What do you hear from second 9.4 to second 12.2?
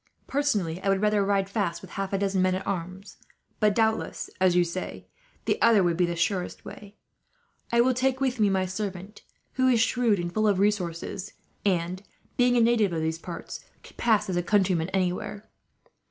who is shrewd and full of resources and,